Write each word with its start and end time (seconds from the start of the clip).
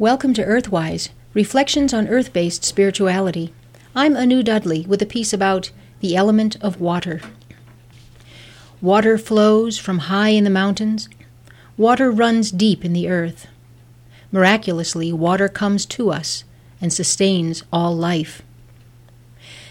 Welcome 0.00 0.32
to 0.34 0.44
Earthwise, 0.44 1.08
Reflections 1.34 1.92
on 1.92 2.06
Earth 2.06 2.32
based 2.32 2.62
Spirituality. 2.62 3.52
I'm 3.96 4.16
Anu 4.16 4.44
Dudley 4.44 4.86
with 4.86 5.02
a 5.02 5.06
piece 5.06 5.32
about 5.32 5.72
the 5.98 6.14
element 6.14 6.56
of 6.60 6.80
water. 6.80 7.20
Water 8.80 9.18
flows 9.18 9.76
from 9.76 9.98
high 9.98 10.28
in 10.28 10.44
the 10.44 10.50
mountains. 10.50 11.08
Water 11.76 12.12
runs 12.12 12.52
deep 12.52 12.84
in 12.84 12.92
the 12.92 13.08
earth. 13.08 13.48
Miraculously, 14.30 15.12
water 15.12 15.48
comes 15.48 15.84
to 15.86 16.12
us 16.12 16.44
and 16.80 16.92
sustains 16.92 17.64
all 17.72 17.92
life. 17.96 18.42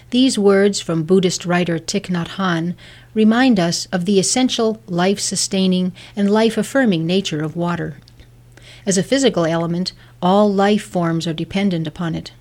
These 0.10 0.38
words 0.38 0.82
from 0.82 1.04
Buddhist 1.04 1.46
writer 1.46 1.80
Thich 1.80 2.08
Nhat 2.08 2.32
Hanh 2.36 2.76
remind 3.14 3.62
us 3.62 3.86
of 3.94 4.04
the 4.04 4.20
essential 4.20 4.84
life 4.88 5.22
sustaining 5.22 5.94
and 6.18 6.30
life 6.30 6.58
affirming 6.58 7.06
nature 7.06 7.42
of 7.42 7.56
water. 7.56 7.96
As 8.88 8.98
a 8.98 9.04
physical 9.04 9.46
element, 9.46 9.92
all 10.22 10.52
life 10.52 10.84
forms 10.84 11.28
are 11.28 11.34
dependent 11.34 11.88
upon 11.88 12.16
it. 12.16 12.32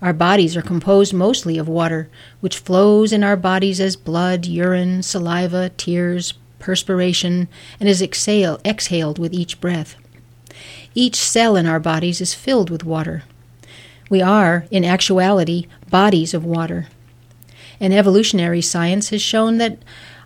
Our 0.00 0.12
bodies 0.12 0.56
are 0.56 0.62
composed 0.62 1.12
mostly 1.12 1.58
of 1.58 1.68
water, 1.68 2.08
which 2.40 2.58
flows 2.58 3.12
in 3.12 3.24
our 3.24 3.36
bodies 3.36 3.80
as 3.80 3.96
blood, 3.96 4.46
urine, 4.46 5.02
saliva, 5.02 5.70
tears, 5.70 6.34
perspiration, 6.58 7.48
and 7.80 7.88
is 7.88 8.02
exhale, 8.02 8.60
exhaled 8.64 9.18
with 9.18 9.32
each 9.32 9.60
breath. 9.60 9.96
Each 10.94 11.16
cell 11.16 11.56
in 11.56 11.66
our 11.66 11.80
bodies 11.80 12.20
is 12.20 12.34
filled 12.34 12.70
with 12.70 12.84
water. 12.84 13.24
We 14.08 14.22
are, 14.22 14.66
in 14.70 14.84
actuality, 14.84 15.66
bodies 15.90 16.32
of 16.32 16.44
water. 16.44 16.86
And 17.80 17.92
evolutionary 17.92 18.62
science 18.62 19.10
has 19.10 19.22
shown 19.22 19.58
that 19.58 19.78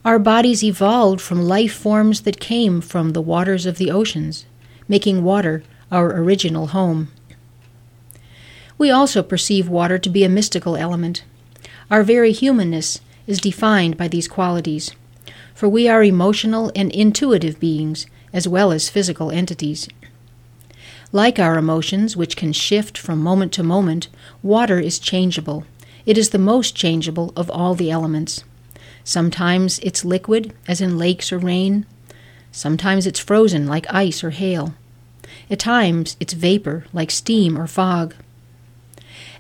our 0.05 0.19
bodies 0.19 0.65
evolved 0.65 1.21
from 1.21 1.43
life 1.43 1.75
forms 1.75 2.23
that 2.23 2.41
came 2.41 2.81
from 2.81 3.11
the 3.11 3.21
waters 3.21 3.67
of 3.67 3.79
the 3.79 3.91
oceans 3.91 4.47
making 4.89 5.25
water 5.25 5.63
our 5.93 6.11
original 6.17 6.69
home. 6.69 7.13
We 8.79 8.91
also 8.91 9.23
perceive 9.23 9.69
water 9.69 9.99
to 9.99 10.11
be 10.11 10.25
a 10.25 10.29
mystical 10.29 10.75
element. 10.75 11.23
Our 11.91 12.03
very 12.03 12.33
humanness 12.33 13.01
is 13.27 13.39
defined 13.41 13.97
by 13.97 14.09
these 14.09 14.27
qualities, 14.27 14.93
for 15.55 15.69
we 15.69 15.89
are 15.89 16.03
emotional 16.03 16.73
and 16.75 16.91
intuitive 16.91 17.61
beings 17.61 18.07
as 18.33 18.49
well 18.49 18.73
as 18.73 18.89
physical 18.89 19.31
entities. 19.31 19.89
Like 21.13 21.39
our 21.39 21.59
emotions, 21.59 22.17
which 22.17 22.37
can 22.37 22.55
shift 22.55 22.97
from 22.97 23.21
moment 23.21 23.53
to 23.53 23.63
moment, 23.63 24.09
water 24.43 24.81
is 24.81 24.99
changeable. 24.99 25.65
It 26.07 26.17
is 26.17 26.31
the 26.31 26.39
most 26.39 26.75
changeable 26.75 27.33
of 27.37 27.51
all 27.51 27.75
the 27.75 27.91
elements. 27.91 28.45
Sometimes 29.05 29.79
it's 29.81 30.05
liquid, 30.05 30.55
as 30.67 30.81
in 30.81 30.97
lakes 30.97 31.31
or 31.31 31.39
rain. 31.39 31.85
Sometimes 32.51 33.07
it's 33.07 33.21
frozen, 33.21 33.67
like 33.67 33.93
ice 33.93 34.25
or 34.25 34.31
hail. 34.31 34.75
At 35.51 35.59
times, 35.59 36.17
it's 36.21 36.33
vapor, 36.33 36.85
like 36.93 37.11
steam 37.11 37.59
or 37.59 37.67
fog. 37.67 38.15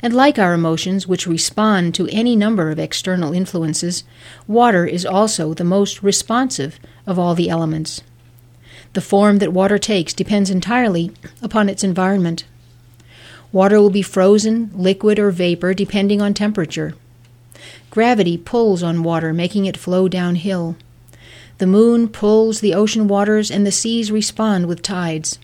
And 0.03 0.12
like 0.12 0.39
our 0.39 0.53
emotions, 0.53 1.07
which 1.07 1.27
respond 1.27 1.95
to 1.95 2.09
any 2.09 2.34
number 2.34 2.71
of 2.71 2.79
external 2.79 3.33
influences, 3.33 4.03
water 4.49 4.84
is 4.84 5.07
also 5.07 5.55
the 5.55 5.65
most 5.65 6.03
responsive 6.03 6.81
of 7.07 7.19
all 7.19 7.34
the 7.34 7.49
elements. 7.49 8.03
The 8.95 9.01
form 9.01 9.39
that 9.39 9.53
water 9.53 9.79
takes 9.79 10.12
depends 10.12 10.51
entirely 10.51 11.12
upon 11.41 11.69
its 11.69 11.84
environment. 11.84 12.45
Water 13.53 13.81
will 13.81 13.91
be 13.91 14.03
frozen, 14.03 14.71
liquid, 14.75 15.19
or 15.19 15.31
vapor 15.31 15.73
depending 15.73 16.21
on 16.21 16.34
temperature. 16.34 16.95
Gravity 17.91 18.37
pulls 18.37 18.83
on 18.83 19.03
water, 19.03 19.33
making 19.33 19.67
it 19.67 19.77
flow 19.77 20.09
downhill. 20.09 20.77
The 21.59 21.67
moon 21.67 22.09
pulls 22.09 22.61
the 22.61 22.75
ocean 22.75 23.06
waters, 23.06 23.51
and 23.51 23.67
the 23.67 23.71
seas 23.71 24.11
respond 24.11 24.67
with 24.67 24.83
tides. 24.83 25.39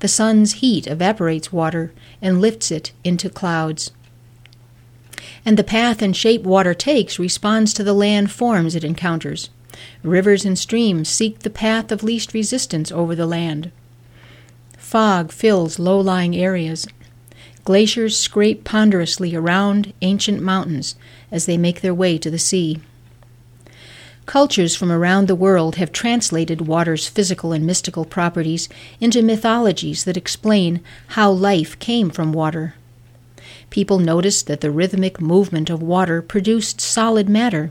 The 0.00 0.08
sun's 0.08 0.54
heat 0.54 0.86
evaporates 0.86 1.52
water 1.52 1.92
and 2.20 2.40
lifts 2.40 2.70
it 2.70 2.92
into 3.04 3.30
clouds. 3.30 3.92
And 5.44 5.56
the 5.56 5.64
path 5.64 6.02
and 6.02 6.16
shape 6.16 6.42
water 6.42 6.74
takes 6.74 7.18
responds 7.18 7.74
to 7.74 7.84
the 7.84 7.92
land 7.92 8.30
forms 8.30 8.74
it 8.74 8.84
encounters. 8.84 9.50
Rivers 10.02 10.44
and 10.44 10.58
streams 10.58 11.08
seek 11.08 11.40
the 11.40 11.50
path 11.50 11.90
of 11.90 12.02
least 12.02 12.32
resistance 12.34 12.92
over 12.92 13.14
the 13.14 13.26
land. 13.26 13.70
Fog 14.78 15.32
fills 15.32 15.78
low 15.78 15.98
lying 15.98 16.36
areas. 16.36 16.86
Glaciers 17.64 18.16
scrape 18.16 18.64
ponderously 18.64 19.34
around 19.34 19.92
ancient 20.02 20.40
mountains 20.42 20.94
as 21.30 21.46
they 21.46 21.56
make 21.56 21.80
their 21.80 21.94
way 21.94 22.18
to 22.18 22.30
the 22.30 22.38
sea. 22.38 22.80
Cultures 24.26 24.74
from 24.74 24.90
around 24.90 25.28
the 25.28 25.34
world 25.34 25.76
have 25.76 25.92
translated 25.92 26.66
water's 26.66 27.06
physical 27.06 27.52
and 27.52 27.66
mystical 27.66 28.04
properties 28.04 28.68
into 28.98 29.22
mythologies 29.22 30.04
that 30.04 30.16
explain 30.16 30.80
how 31.08 31.30
life 31.30 31.78
came 31.78 32.08
from 32.08 32.32
water. 32.32 32.74
People 33.68 33.98
noticed 33.98 34.46
that 34.46 34.60
the 34.60 34.70
rhythmic 34.70 35.20
movement 35.20 35.68
of 35.68 35.82
water 35.82 36.22
produced 36.22 36.80
solid 36.80 37.28
matter, 37.28 37.70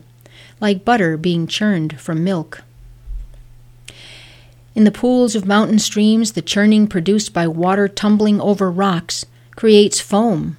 like 0.61 0.85
butter 0.85 1.17
being 1.17 1.47
churned 1.47 1.99
from 1.99 2.23
milk. 2.23 2.61
In 4.75 4.83
the 4.83 4.91
pools 4.91 5.35
of 5.35 5.47
mountain 5.47 5.79
streams, 5.79 6.33
the 6.33 6.41
churning 6.41 6.87
produced 6.87 7.33
by 7.33 7.47
water 7.47 7.87
tumbling 7.87 8.39
over 8.39 8.69
rocks 8.71 9.25
creates 9.55 9.99
foam 9.99 10.57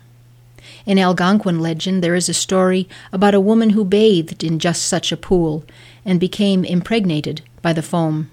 in 0.87 0.99
Algonquin 0.99 1.61
legend, 1.61 2.03
there 2.03 2.15
is 2.15 2.29
a 2.29 2.35
story 2.35 2.89
about 3.13 3.35
a 3.35 3.41
woman 3.41 3.71
who 3.71 3.85
bathed 3.85 4.45
in 4.45 4.59
just 4.59 4.85
such 4.85 5.13
a 5.13 5.17
pool 5.17 5.65
and 6.05 6.21
became 6.21 6.65
impregnated 6.65 7.43
by 7.63 7.73
the 7.73 7.83
foam. 7.83 8.31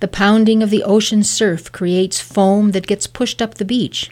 The 0.00 0.08
pounding 0.08 0.62
of 0.62 0.70
the 0.70 0.82
ocean 0.82 1.22
surf 1.22 1.70
creates 1.72 2.20
foam 2.20 2.72
that 2.72 2.86
gets 2.86 3.06
pushed 3.06 3.40
up 3.40 3.54
the 3.54 3.64
beach. 3.64 4.10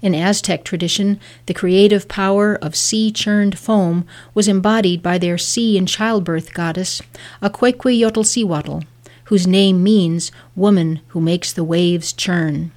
In 0.00 0.14
Aztec 0.14 0.64
tradition, 0.64 1.18
the 1.46 1.54
creative 1.54 2.06
power 2.06 2.54
of 2.54 2.76
sea 2.76 3.10
churned 3.10 3.58
foam 3.58 4.06
was 4.32 4.46
embodied 4.46 5.02
by 5.02 5.18
their 5.18 5.36
sea 5.36 5.76
and 5.76 5.88
childbirth 5.88 6.54
goddess, 6.54 7.02
Acuecueyotl 7.42 8.84
whose 9.24 9.46
name 9.46 9.82
means 9.82 10.32
woman 10.54 11.00
who 11.08 11.20
makes 11.20 11.52
the 11.52 11.64
waves 11.64 12.12
churn. 12.12 12.70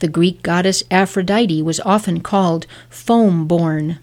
The 0.00 0.08
Greek 0.08 0.42
goddess 0.42 0.82
Aphrodite 0.90 1.62
was 1.62 1.80
often 1.80 2.20
called 2.20 2.66
foam 2.90 3.46
born, 3.46 3.98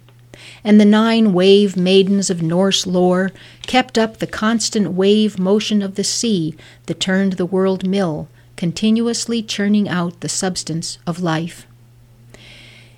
and 0.64 0.80
the 0.80 0.86
nine 0.86 1.34
wave 1.34 1.78
maidens 1.78 2.32
of 2.32 2.42
Norse 2.42 2.88
lore 2.88 3.32
kept 3.68 3.98
up 3.98 4.18
the 4.18 4.28
constant 4.28 4.94
wave 4.94 5.38
motion 5.38 5.84
of 5.84 5.94
the 5.96 6.04
sea 6.04 6.56
that 6.88 7.00
turned 7.00 7.34
the 7.34 7.46
world 7.46 7.88
mill, 7.88 8.28
continuously 8.56 9.44
churning 9.44 9.88
out 9.88 10.20
the 10.22 10.30
substance 10.30 10.98
of 11.06 11.22
life. 11.22 11.68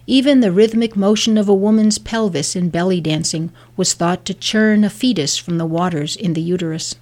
Even 0.07 0.39
the 0.39 0.51
rhythmic 0.51 0.95
motion 0.95 1.37
of 1.37 1.49
a 1.49 1.53
woman's 1.53 1.97
pelvis 1.97 2.55
in 2.55 2.69
belly 2.69 3.01
dancing 3.01 3.51
was 3.75 3.93
thought 3.93 4.23
to 4.23 4.33
churn 4.33 4.83
a 4.83 4.89
fetus 4.89 5.35
from 5.35 5.57
the 5.57 5.65
waters 5.65 6.15
in 6.15 6.33
the 6.33 6.41
uterus. 6.41 6.95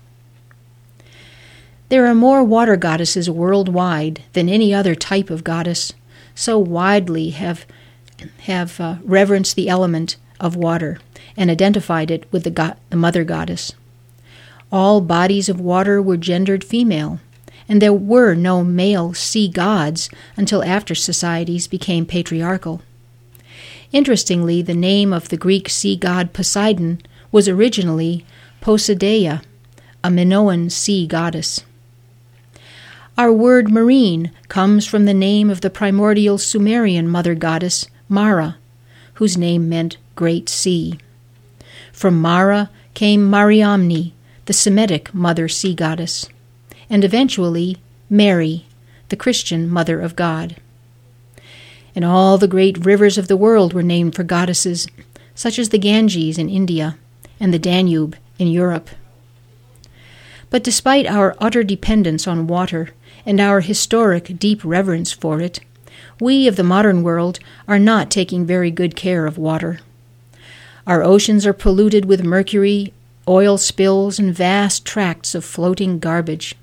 There 1.93 2.07
are 2.07 2.15
more 2.15 2.43
water 2.43 2.75
goddesses 2.75 3.29
worldwide 3.29 4.23
than 4.33 4.49
any 4.49 4.73
other 4.73 4.95
type 4.95 5.29
of 5.29 5.43
goddess, 5.43 5.93
so 6.33 6.57
widely 6.57 7.29
have, 7.29 7.67
have 8.47 8.79
uh, 8.79 8.95
reverenced 9.03 9.55
the 9.55 9.69
element 9.69 10.15
of 10.39 10.55
water 10.55 10.97
and 11.37 11.51
identified 11.51 12.09
it 12.09 12.25
with 12.31 12.45
the, 12.45 12.49
go- 12.49 12.73
the 12.89 12.95
mother 12.95 13.23
goddess. 13.23 13.73
All 14.71 15.01
bodies 15.01 15.49
of 15.49 15.59
water 15.59 16.01
were 16.01 16.17
gendered 16.17 16.63
female, 16.63 17.19
and 17.69 17.79
there 17.79 17.93
were 17.93 18.33
no 18.33 18.63
male 18.63 19.13
sea 19.13 19.47
gods 19.47 20.09
until 20.35 20.63
after 20.63 20.95
societies 20.95 21.67
became 21.67 22.07
patriarchal. 22.07 22.81
Interestingly, 23.91 24.63
the 24.63 24.73
name 24.73 25.13
of 25.13 25.29
the 25.29 25.37
Greek 25.37 25.69
sea 25.69 25.95
god 25.95 26.33
Poseidon 26.33 27.03
was 27.31 27.47
originally 27.47 28.25
Poseidaia, 28.63 29.43
a 30.03 30.09
Minoan 30.09 30.71
sea 30.71 31.05
goddess. 31.05 31.63
Our 33.15 33.31
word 33.31 33.69
marine 33.69 34.31
comes 34.47 34.87
from 34.87 35.05
the 35.05 35.13
name 35.13 35.51
of 35.51 35.61
the 35.61 35.69
primordial 35.69 36.39
Sumerian 36.39 37.07
mother 37.07 37.35
goddess, 37.35 37.85
Mara, 38.09 38.57
whose 39.15 39.37
name 39.37 39.69
meant 39.69 39.97
Great 40.15 40.49
Sea. 40.49 40.97
From 41.91 42.19
Mara 42.19 42.71
came 42.95 43.29
Mariamne, 43.29 44.13
the 44.45 44.53
Semitic 44.53 45.13
mother 45.13 45.47
sea 45.47 45.75
goddess, 45.75 46.27
and 46.89 47.03
eventually 47.03 47.77
Mary, 48.09 48.65
the 49.09 49.15
Christian 49.15 49.69
mother 49.69 50.01
of 50.01 50.15
God. 50.15 50.55
And 51.95 52.03
all 52.03 52.39
the 52.39 52.47
great 52.47 52.83
rivers 52.83 53.19
of 53.19 53.27
the 53.27 53.37
world 53.37 53.73
were 53.73 53.83
named 53.83 54.15
for 54.15 54.23
goddesses, 54.23 54.87
such 55.35 55.59
as 55.59 55.69
the 55.69 55.77
Ganges 55.77 56.39
in 56.39 56.49
India 56.49 56.97
and 57.39 57.53
the 57.53 57.59
Danube 57.59 58.15
in 58.39 58.47
Europe. 58.47 58.89
But 60.49 60.63
despite 60.63 61.05
our 61.05 61.35
utter 61.39 61.63
dependence 61.63 62.27
on 62.27 62.47
water, 62.47 62.89
and 63.25 63.39
our 63.39 63.61
historic 63.61 64.37
deep 64.37 64.61
reverence 64.63 65.11
for 65.11 65.39
it, 65.39 65.59
we 66.19 66.47
of 66.47 66.55
the 66.55 66.63
modern 66.63 67.03
world 67.03 67.39
are 67.67 67.79
not 67.79 68.11
taking 68.11 68.45
very 68.45 68.71
good 68.71 68.95
care 68.95 69.25
of 69.25 69.37
water. 69.37 69.79
Our 70.85 71.01
oceans 71.01 71.45
are 71.45 71.53
polluted 71.53 72.05
with 72.05 72.23
mercury, 72.23 72.93
oil 73.27 73.57
spills, 73.57 74.19
and 74.19 74.35
vast 74.35 74.85
tracts 74.85 75.33
of 75.33 75.45
floating 75.45 75.99
garbage. 75.99 76.55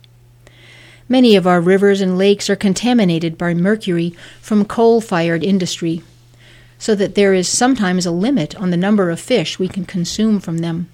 Many 1.09 1.35
of 1.35 1.47
our 1.47 1.61
rivers 1.61 2.01
and 2.01 2.19
lakes 2.19 2.49
are 2.49 2.57
contaminated 2.57 3.37
by 3.37 3.55
mercury 3.55 4.15
from 4.41 4.65
coal 4.65 5.01
fired 5.01 5.43
industry, 5.43 6.03
so 6.79 6.95
that 6.95 7.15
there 7.15 7.35
is 7.35 7.49
sometimes 7.49 8.07
a 8.07 8.11
limit 8.11 8.55
on 8.57 8.71
the 8.71 8.77
number 8.77 9.11
of 9.11 9.19
fish 9.19 9.59
we 9.59 9.69
can 9.69 9.85
consume 9.85 10.39
from 10.39 10.59
them. 10.59 10.89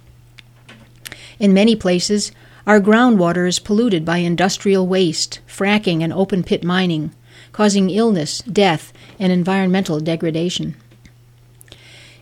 In 1.38 1.52
many 1.52 1.76
places, 1.76 2.32
our 2.66 2.80
groundwater 2.80 3.46
is 3.46 3.60
polluted 3.60 4.04
by 4.04 4.18
industrial 4.18 4.86
waste, 4.86 5.40
fracking, 5.46 6.02
and 6.02 6.12
open 6.12 6.42
pit 6.42 6.64
mining, 6.64 7.14
causing 7.52 7.90
illness, 7.90 8.40
death, 8.42 8.92
and 9.18 9.32
environmental 9.32 10.00
degradation. 10.00 10.74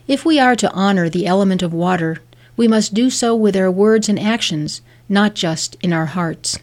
If 0.07 0.23
we 0.23 0.39
are 0.39 0.55
to 0.55 0.71
honor 0.71 1.09
the 1.09 1.25
element 1.25 1.63
of 1.63 1.73
water, 1.73 2.21
we 2.55 2.67
must 2.67 2.93
do 2.93 3.09
so 3.09 3.35
with 3.35 3.55
our 3.55 3.71
words 3.71 4.07
and 4.07 4.19
actions, 4.19 4.81
not 5.09 5.33
just 5.33 5.75
in 5.81 5.91
our 5.91 6.05
hearts. 6.05 6.59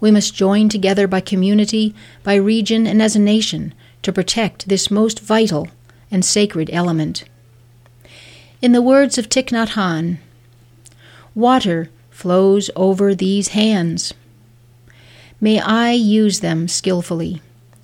We 0.00 0.10
must 0.10 0.34
join 0.34 0.68
together 0.68 1.08
by 1.08 1.20
community, 1.20 1.94
by 2.22 2.34
region, 2.34 2.86
and 2.86 3.02
as 3.02 3.16
a 3.16 3.20
nation 3.20 3.74
to 4.02 4.12
protect 4.12 4.68
this 4.68 4.90
most 4.90 5.18
vital 5.18 5.68
and 6.10 6.24
sacred 6.24 6.68
element. 6.72 7.24
In 8.60 8.72
the 8.72 8.82
words 8.82 9.18
of 9.18 9.28
Thich 9.28 9.50
Nhat 9.50 9.70
Hanh, 9.70 10.18
water 11.34 11.90
flows 12.18 12.68
over 12.74 13.14
these 13.14 13.48
hands. 13.50 14.12
May 15.40 15.60
I 15.60 15.92
use 15.92 16.40
them 16.40 16.66
skillfully 16.66 17.40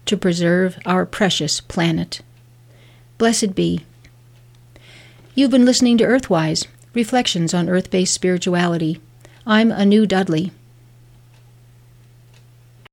to 0.06 0.16
preserve 0.16 0.76
our 0.84 1.06
precious 1.06 1.60
planet. 1.60 2.20
Blessed 3.16 3.54
be. 3.54 3.84
You've 5.36 5.52
been 5.52 5.64
listening 5.64 5.98
to 5.98 6.04
Earthwise 6.04 6.66
Reflections 6.94 7.54
on 7.54 7.68
Earth 7.68 7.92
Based 7.92 8.12
Spirituality. 8.12 9.00
I'm 9.46 9.70
Anu 9.70 10.04
Dudley. 10.04 10.50